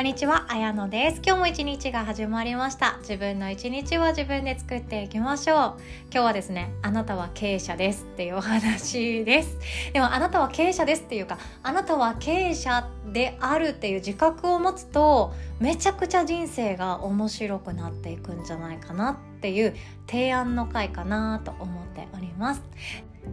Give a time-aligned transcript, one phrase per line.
[0.00, 1.20] こんにちは、あやのです。
[1.22, 2.96] 今日も一日が始まりました。
[3.00, 5.58] 自分の一日は自分で作っていきましょう。
[5.58, 5.76] 今
[6.10, 9.58] 日はですね、あなたは経営者ですっていうお話です。
[9.92, 19.76] でもあなたは経営者ですっていうか、あなたは経営者であるっていう自覚を持つと、めちゃくちゃ人生が面白くなっていくんじゃないかなっていう
[20.06, 22.62] 提案の回かなと思っております。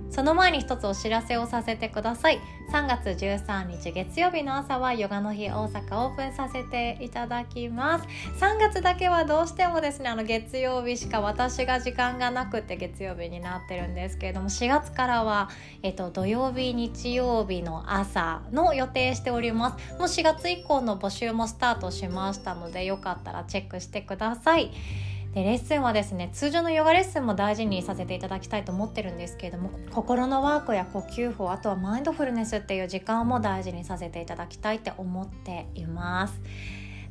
[0.09, 2.39] その前に一つお知らせをさせてください。
[2.71, 8.07] 3月13日月曜日の朝はヨガの日大阪オープンさせていただきます。
[8.39, 15.49] 3月だけはどうしてもですねあの月曜日しか私が時間がなくて月曜日になってるんですけれども4月からは、
[15.83, 19.93] えっと、土曜日日曜日の朝の予定しております。
[19.93, 24.71] もう4月以降の募集もスタートしましたのでよかったらチェックしてください。
[25.37, 36.41] でレッスンはですね通常のヨガレッスンも大事にさせていただきたいと思ってるんですけれども心のワークや呼吸法あとはマインドフルネスっていう時間も大事にさせていただきたいって思っています。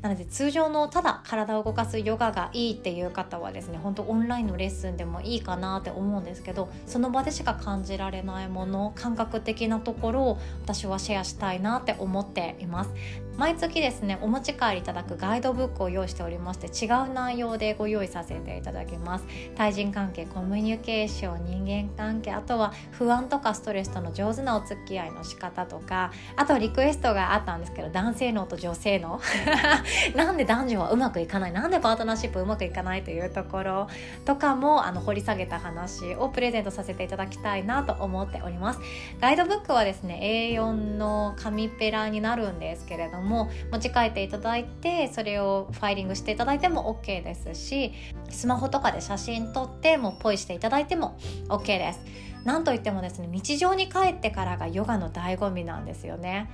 [0.03, 12.91] なので通常のただ体を動かすヨガがいいっていう方はですね本当オンラインのレッスンでもいいかなって思うんですけどその場でしか感じられないもの感覚的なところを私はシェアしたいなって思っています。
[13.37, 19.27] 毎月ですねお持ち帰りいただくガイドブックを用意しておりまして違う内容でご用意させていただきます。
[19.55, 29.21] 対人関係コミュニケーション人間関係あとは不安とかストレスとの上手なお付き合いの仕方とかあとリクエストがあったんですけど男性脳と女性脳
[30.17, 31.53] なんで男女はうまくいかない？
[31.53, 33.89] なんでパートナーシップうまくいかないというところ？
[34.25, 38.81] とかもあの掘り下げた話をプレゼントさせていただきたいなと思っております。
[39.21, 40.21] ガイドブックはですね
[40.55, 47.93] A4 の紙ペラになるんですけれどもも持ち帰っていただいてそれをファイリングしていただいても OK ですし
[48.31, 51.19] スマホとかで写真撮ってもうポイしていただいても
[51.49, 52.01] OK です。
[52.45, 56.49] なんといってもですね日常に帰ってからがヨガの醍醐味なんですよね。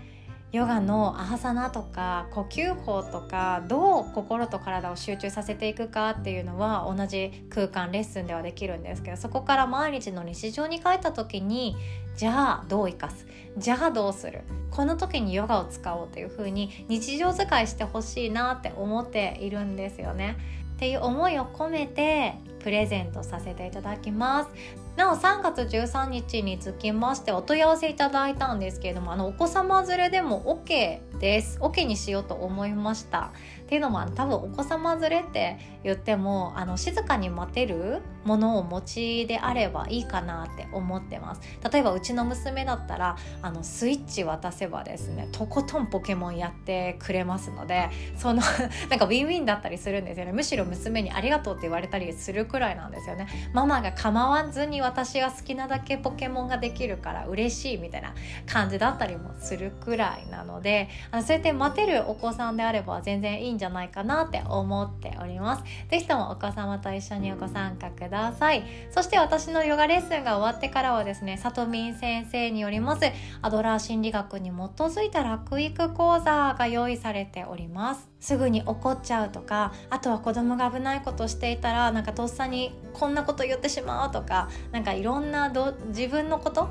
[0.52, 11.74] ヨガのアハサナとか呼吸法とかどう心と体を集中させていくかっていうのは同じ空間レッスンではできるんですけどそこから毎日の日常に帰った時に
[12.16, 13.26] じゃあどう生かす？
[13.56, 14.42] じゃあどうする？
[14.70, 20.36] この時にヨガを使おうというふうに日常使いしてほしいなって思っているんですよね。
[20.76, 24.50] っていう思いを込めてプレゼントさせていただきます。
[24.96, 31.58] なお3月13日につきましてお問い合わせいただいたんですけれどもあのお子様連れでも OK です。
[31.60, 33.32] OK にしようと思いました。
[33.72, 41.40] っていうのも多分お子様連れって言ってもあの静かに待てるものを持ちであればいいかなって思ってます。
[41.72, 48.42] 例えばうちの娘だったらあのスイッチ渡せばですねとことんポケモンやってくれますのでその
[48.90, 50.32] なんかウィンウィンだったりするんですよね。
[50.32, 53.26] むしろ娘にありがとうって言われたりするくらいなんですよね。
[53.54, 58.14] ママが構わずに私が好きなだけポケモンができるから嬉しいみたいな
[58.46, 65.62] 感じだったりもするくらいなのであのそうやって待てるお子さんであれば全然いいんじゃじゃないかなって思っております。
[65.88, 68.64] 是非ともお子様と一緒にご参加ください。
[68.90, 73.02] そして私のヨガレッスンが終わってからはですねさとみん先生によります
[73.40, 78.08] アドラー心理学に基づいた楽育講座が用意されております。
[78.18, 86.68] すぐに怒っちゃうとかあとは子供が危ないことしていたらなんかとっさにこんなこと言ってしまうとかなんかいろんなど自分のこと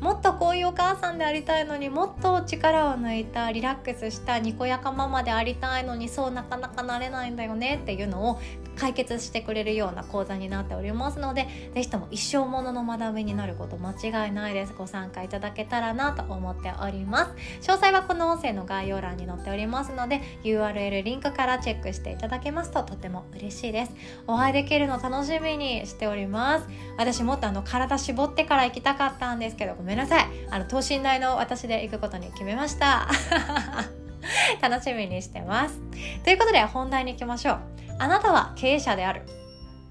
[0.00, 8.40] もっとこういうお母さんでありたいのにもっと力を抜いたリラックスしたにこやかママでありたいのにそうなかなかなれないんだよねっていうのを
[8.80, 14.72] 解決してくれるような講座になっておりますので是非とも一生ものの学びになること間違いないです。
[14.72, 17.32] ご参加いただけたらなと思っております。
[17.70, 23.92] 詳細はこの音声の概要欄に載っておりますので URL リンクからチェックしていただけますととても嬉しいです。
[24.26, 26.66] お会いできるの楽しみにしております。
[26.96, 30.26] 私もっとあの体絞ってから行きたかったんですけどごめんなさい。
[30.50, 33.08] あの等身大の私で行くことに決めました。
[34.62, 35.78] 楽しみにしてます。
[36.24, 37.79] ということで本題に行きましょう。
[38.00, 39.24] あなたは経営者であるっ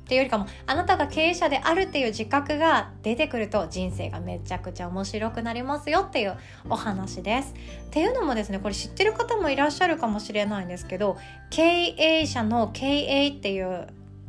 [0.09, 6.35] ていうよりかもあなたが経営者であるっていう自覚が出てくると人生がめちゃくちゃ面白くなりますよっていう
[6.67, 7.53] お話です。
[7.85, 11.17] っていうのもですねこれ知ってる方もいらっしゃるかもしれないんですけど
[11.51, 13.85] 経営者の経営っていう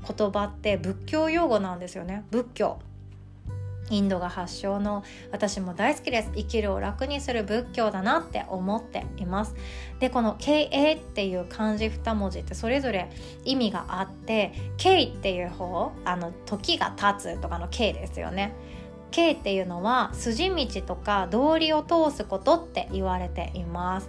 [0.07, 2.79] 言葉って仏教用語なんですよね仏教。
[3.91, 6.31] インドが発祥の私も大好きです。
[6.35, 9.55] 生きるを楽にする仏教だなって思っています。
[9.99, 13.11] でこの経営っていう漢字2文字ってそれぞれ
[13.45, 18.55] 意味があって経っていう方あの時が経つとかの経ですよね。
[19.11, 24.09] 経っていうのは筋道とか道理を通すことって言われています。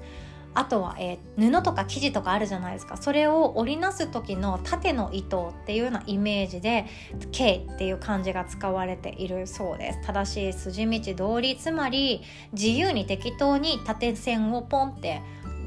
[0.53, 2.97] あとは、えー、布とか生地とかあるじゃないですか。
[2.97, 6.85] それを織りなす時の縦の糸っていうようなイメージで
[7.31, 10.01] 「K」っていう漢字が使われているそうです。
[10.05, 12.21] 正しい筋道通りつまり
[12.53, 15.21] 自由に適当に縦線をポンって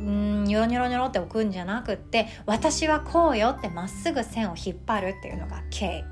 [0.04, 6.04] んニョロニョロニョロって置くんじゃなくって私はこうよってまっすぐ線を引っ張るっていうのが K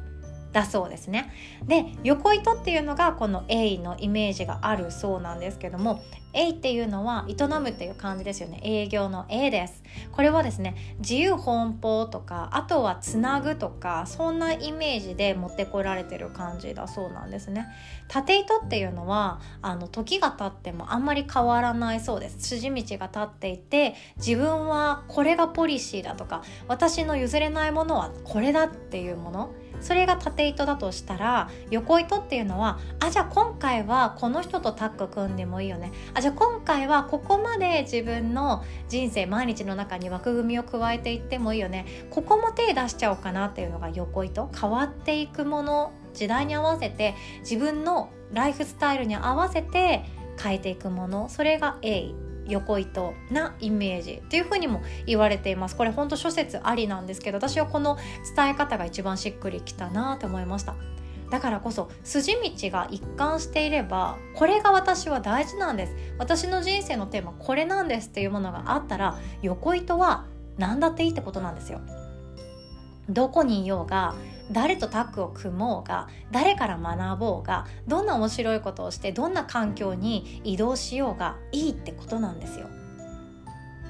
[0.53, 1.33] だそうですね。
[1.65, 6.03] で横糸っていうのがこの A のイメージがあるそうなんですけども
[6.35, 8.61] A っていうのは営むっていう感じですよね。
[8.63, 9.83] 営業の A です。
[10.13, 17.67] これはですね自由奔放とかあとはつなぐとかそんなイメージで持ってこられてる感じだそうなんですね。
[18.09, 22.39] 縦糸っていうのはあの時が経ってもあんまり変わらないそうです。
[22.41, 29.55] 筋道が立っていて自分はこれがポリシーだとか私の譲れないものはこれだっていうもの。
[29.81, 35.93] それが縦糸だとしたら横糸っていうのはあじゃあ今回はこの人とタッグ組んでもいいよね。
[36.15, 41.87] あじゃあ今回はここまで自分の人生毎日の中に枠組みを加えていってもいいよね。
[42.11, 44.49] ここも手出しちゃおうかなっていうのが横糸。
[44.59, 50.05] 変わっていくもの時代に合わせて自分のライフスタイルに合わせて
[50.43, 51.29] 変えていくもの。
[51.29, 52.13] それが A
[52.47, 55.77] 横糸なイメージっていうふうにも言われています。
[55.77, 57.97] これほんと諸説ありなんですけど私はこの
[58.37, 60.75] 伝え方が一番しっくりきたなと思いました。
[61.31, 65.95] だからこそ筋道が一貫していればこれが私は大事なんです。
[66.19, 70.27] 私の人生のテーマこれなんですっていうものがあったら横糸は
[70.59, 71.81] 何だっていいってことなんですよ。
[73.13, 74.15] どこにいようが
[74.51, 82.67] 誰とタッグを組もうが誰から学ぼうがどんな面白いことをしてどんな環境に移動しようがいいってことなんですよ。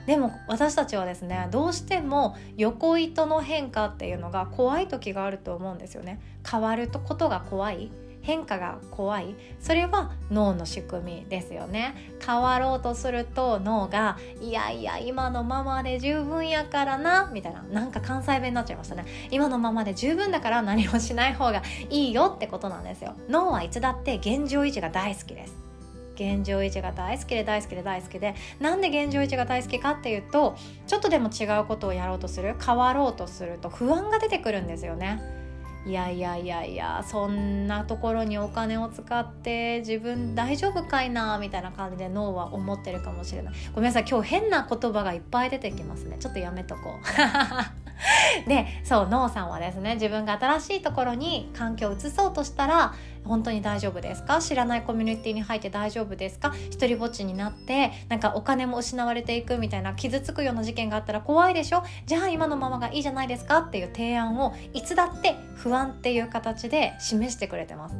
[0.06, 7.92] でも私たちはですねどうしても横糸の変化っていうのが怖い時があると思うんですよね変わることが怖い
[8.22, 9.34] 変化が怖い。
[9.60, 11.94] それは脳の仕組みですよね。
[12.24, 17.62] 変わろうとすると脳がいやいや今のままで十分やからなみたいな。
[17.62, 19.04] なんか関西弁になっちゃいましたね。
[19.30, 23.14] 今のままで十分だから何もしない方がいいよってことなんですよ。
[23.28, 25.54] 脳はいつだって現状維持が大好きです。
[26.14, 28.34] 現状維持が大好きで大好きで大好きで。
[28.60, 30.54] なんで現状維持が大好きかっていうと
[30.86, 35.41] ちょっとでも違うことをやろうとする変わろうとすると不安が出てくるんですよね。
[35.84, 43.54] いやいやいやいやそんなところにお金を使って自分大丈夫かいなみたいな感じで脳は思ってるかもしれない。
[43.74, 46.16] ごめんなさい今日変な言葉がいっぱい出てきますね。
[46.20, 47.81] ちょっとやめとこう。
[48.48, 52.94] でそうノーさんはですね自分が新しいところに環境を移そうとしたら
[53.24, 54.40] 本当に大丈夫ですか？
[54.40, 56.52] 知らないコミュニティに入って大丈夫ですか？
[56.70, 61.84] 一人ぼっちになってなんかお金も失われていくみたいな傷つくような事件があったら怖いでしょ？
[62.06, 63.58] じゃあ今のままがいいじゃないですか？
[63.58, 67.94] っていう提案をいつだって不安っていう形で示してくれてます。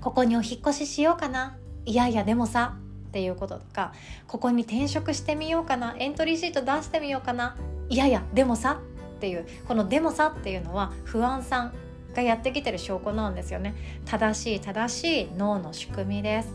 [0.00, 1.58] ここにお引越ししようかな？
[1.84, 2.76] いやいやでもさ
[3.08, 3.92] っていうこととか。
[4.26, 5.94] ここに転職してみようかな？
[5.98, 7.56] エントリーシート出してみようかな？
[7.88, 8.80] いやいやでもさ
[9.16, 11.72] っていうこの「でもさ」っていうのは不安さん
[12.14, 13.74] がやってきてる証拠なんですよね。
[14.04, 16.48] 正しい正しい脳の仕組みです。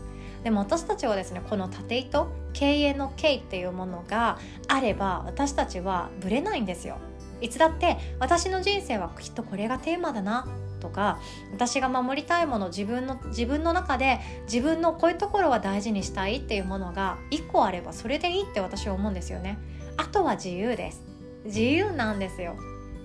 [0.44, 4.38] でも私たちはですねこの縦糸経営の経っていうものが
[4.68, 6.96] あれば私たちはぶれないんですよ。
[7.40, 10.46] いつだって私の人生はきっとこれがテーマだな
[10.80, 11.18] とか
[11.52, 19.58] 私が守りたいもの自分の自分の中で自分のこういうところは大事にしたいっていうものが1個あればそれでいいって私は思うんですよね。
[19.96, 21.11] あとは自由です。
[21.44, 22.56] 自由なんですよ。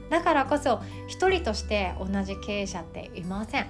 [0.09, 3.67] だからこそ一人として同じ経営者っていません。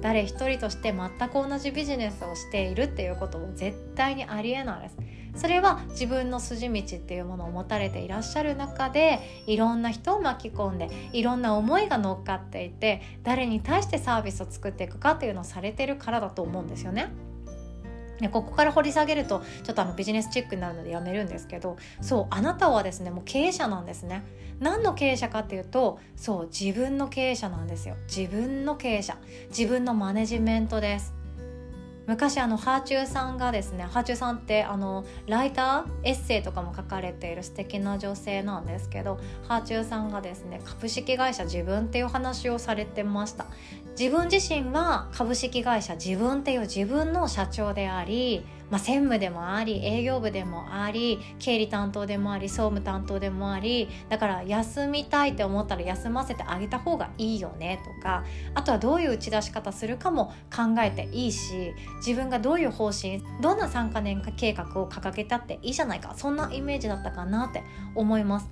[0.00, 4.96] 誰一人として全く同じビジネスをしているっていうことも絶対にありえないです。
[5.34, 17.08] それは自分の筋道っていうものを持たれていらっしゃる中でいろんな人を巻き込んでいろんな思いが乗っかっていて誰に対してサービスを作っていくかっていうのをされてるからだと思うんですよね。
[18.22, 24.24] でここから掘り下げるとちょっとあのビジネスチックになるのでやめるんですけどそうあなたはですねもう経営者なんですね。
[24.60, 27.96] 何の経営者かっていうとそう自分の経営者なんですよ。
[28.06, 29.18] 自分の経営者。
[29.48, 31.21] 自分のマネジメントです。
[32.06, 43.46] 昔あのハーチューさんがですねハーチューさんってあのライターエッセイとかも書かれている素敵な女性なんですけどハーチューさんがですね株式会社自分っていう話をされてました。
[43.98, 58.24] 自分自身は株式会社自分っていう自分の社長でありまあ、専務でもあり営業部でもあり経理担当でもあり総務担当でもありだから休みたいって思ったら休ませてあげた方がいいよねとか
[58.54, 67.62] あとはどういう打ち出し方するかも考えていいし自分がどういう方針どんな3か年計画を掲げたっていいじゃないかそんなイメージだったかなって
[67.94, 68.48] 思います。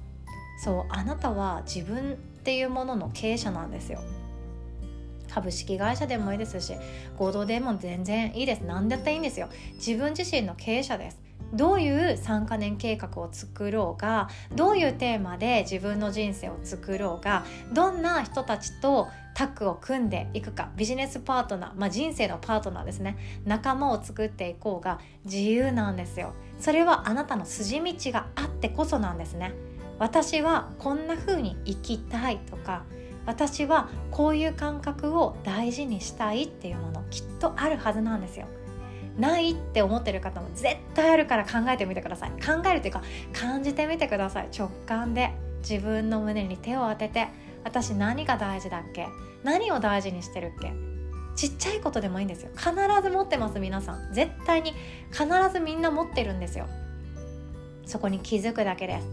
[0.62, 4.00] そうあなたは自分っていうものの経営者なんですよ。
[5.32, 6.74] 株式会社でもいいですし
[7.16, 8.60] 合同でも全然いいです。
[8.60, 9.48] 何だっていいんですよ。
[9.74, 11.30] 自分自身の経営者です。
[11.52, 23.16] どういう3カ年計画を作ろうがどういうテーマで自分の人生を作ろうがどんな人たちとタッグを組んでいくかビジネスパートナー、まあ、人生のパートナーですね。
[23.44, 26.34] 仲間を作っていこうが自由なんですよ。
[26.58, 29.52] それはあなたの筋道があってこそなんですね。
[29.98, 32.84] 私はこんな風に生きたいとか
[33.26, 38.46] 私はこういう感覚を大事にしたいっていうものきっとあるはずなんですよ。
[39.18, 42.30] ないって思ってる方も絶対あるから考えてみてください。
[42.30, 44.48] 考えるというか感じてみてください。
[44.56, 45.32] 直感で。
[45.60, 47.28] 自分の胸に手を当てて
[47.64, 49.08] 私何が大事だっけ？
[49.44, 50.72] 何を大事にしてるっけ？
[51.36, 52.50] ちっちゃいことでもいいんですよ。
[52.56, 52.70] 必
[53.02, 54.14] ず持ってます皆さん。
[54.14, 54.72] 絶対に
[55.12, 56.66] 必ずみんな持ってるんですよ。
[57.84, 59.06] そこに気づくだけです。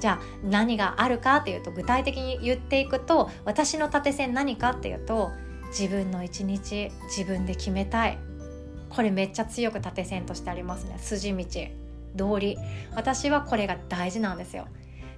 [0.00, 5.30] じゃあ何があるかっていうと具体的に言っていくと私の縦線何かっていうと
[5.68, 8.18] 自分の一日自分で決めたい。
[8.90, 10.98] これめっちゃ強く縦線としてありますね。
[10.98, 11.44] 筋道
[12.16, 12.56] 通り
[12.94, 14.68] 私はこれが大事なんですよ。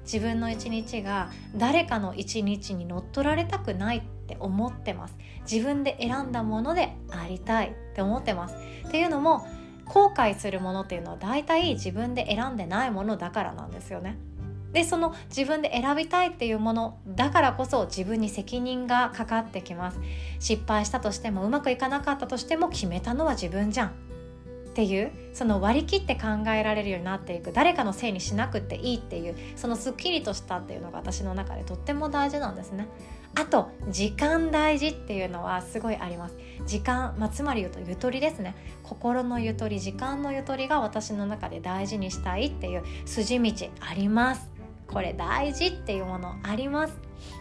[0.05, 5.17] 自分の一日が誰かの一日に乗っ取られたくないって思ってます。
[5.51, 8.55] 自分で選んだものでありたいって思ってます。
[8.87, 9.45] っていうのも
[9.85, 14.17] 後悔するものっていうのは大体自分で選んでないものだからなんですよね。
[14.77, 19.99] でその自分で選びたいっていうものだからこそ自分に責任がかかってきます。
[20.39, 23.89] 失敗したとしてもうまくいかなかったとしても決めたのは自分じゃん。
[23.89, 23.93] っ
[24.75, 27.53] ていうその割り切って考えられるようになっていく。
[27.53, 32.87] 誰かのせいにしなくていいっていうそのすっきりとしたっていうのが私の中でとっても大事なんですね。
[33.35, 36.37] あと時間大事っていうのはすごいあります。
[36.67, 38.55] 時間、まあ、つまり言うとゆとりですね。
[38.83, 44.56] 心のゆとり時間のゆとりが私の中で大事にしたいっていう筋道あります。
[44.87, 46.99] これ大事っていうものあります。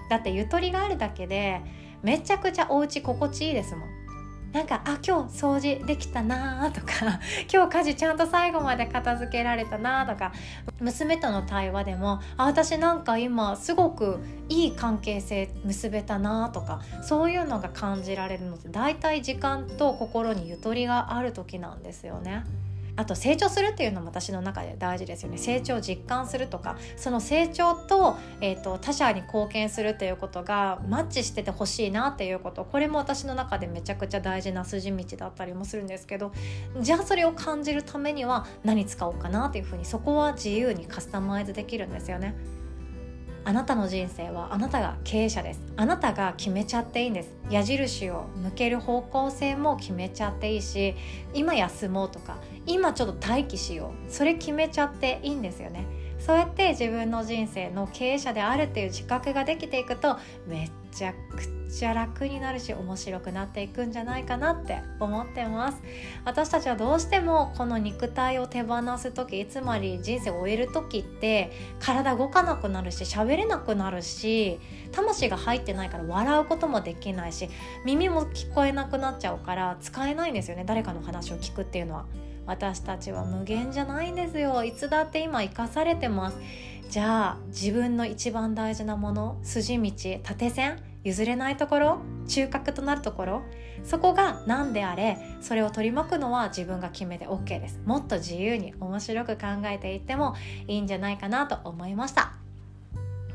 [0.10, 1.62] だってゆとりがあるだけで
[2.04, 3.90] めちゃくちゃお家心地いいですもん。
[4.52, 7.20] なんかあ今日掃除できたなとか
[7.52, 10.32] 今日家事ちゃんと最後まで片付けられたなとか。
[10.80, 22.44] 娘との対話でもあ私なんか今すごくいい関係性結べたなとかそういうのが感じられるのって大体時間と心にゆとりがある時なんですよね。
[22.96, 36.32] あと成長するっていうのも私の中で大事ですよね成長を実感するとかその成長と,、えーと、他者に貢献するっていうことがマッチしててほしいなっていうことこれも私の中でめちゃくちゃ大事な筋道だったりもするんですけど
[36.80, 42.36] じゃあそれを感じるためには何使おうかなっていうふうにそこは自由にカスタマイズできるんですよね。
[43.48, 45.62] あなたの人生はあなたが経営者です。
[45.78, 47.34] あなたが決めちゃっていいんです。
[47.52, 50.96] 矢印を向ける方向性も決めちゃっていいし
[51.36, 54.12] 今休もうとか今ちょっと待機しよう。
[54.12, 55.86] それ決めちゃっていいんですよね。
[56.18, 65.82] そうやって自分の人生の経営者であるっていう自覚ができていくとめちゃくちゃ楽になるし面白くなっていくんじゃないかなって思ってます。
[66.24, 74.60] 私たちはどうしてもこの肉体を手放す時つまり人生を終える時って体動かなくなるし喋れなくなるし
[74.92, 77.50] 魂が入ってないから笑うこともできないし
[77.84, 80.64] 耳も聞こえなくなっちゃうから使えないんですよね。
[80.66, 82.06] 誰かの話を聞くっていうのは。
[82.48, 84.64] 私たちは無限じゃないんですよ。
[84.64, 86.38] いつだって今生かされてます。
[86.90, 89.92] じゃあ自分の一番大事なもの筋道
[90.22, 93.42] 縦線譲れないところ中核となるところ
[93.84, 100.36] そこが何であれそれを取り巻くのは自分が決めて OK ですもっと自由に面白く考えていっても
[100.68, 102.34] いいんじゃないかなと思いました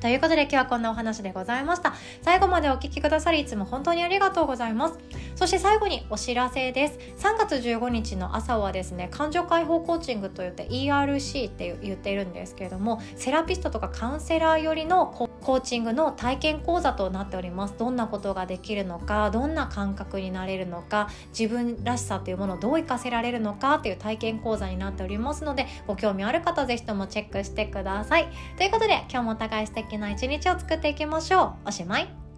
[0.00, 1.92] ということで今日はこんなお話でございました。
[2.22, 4.98] 最後までお聴きくださりいつも本当にありがとうございます。
[5.36, 6.98] そして最後にお知らせです。
[7.18, 17.74] 3月15日の朝はですね、感情解放コーチングといって ERC って言っているんですけれども、セラピストとかカウンセラー寄りのココーチングの体験講座となっております。
[17.78, 28.28] どんなことができるのか、どんな感覚になれるのか、自分らしさというものをどう活かせられるのかという体験講座になっておりますので、ご興味ある方ぜひともチェックしてください。
[28.56, 31.68] ということで、今日もお互い素敵な一日を作っていきましょう。
[31.68, 32.29] おしまい。